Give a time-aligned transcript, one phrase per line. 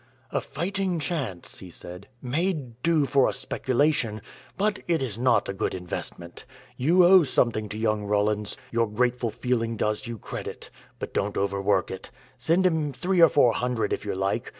[0.31, 4.19] "A fighting chance," he said, "may do for a speculation,
[4.57, 6.43] but it is not a good investment.
[6.75, 8.57] You owe something to young Rollins.
[8.71, 10.71] Your grateful feeling does you credit.
[10.97, 12.09] But don't overwork it.
[12.35, 14.49] Send him three or four hundred, if you like.